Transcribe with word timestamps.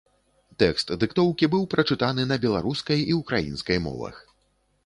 Тэкст 0.63 0.93
дыктоўкі 1.03 1.49
быў 1.55 1.67
прачытаны 1.73 2.27
на 2.31 2.39
беларускай 2.47 3.05
і 3.11 3.19
ўкраінскай 3.21 3.77
мовах. 3.89 4.15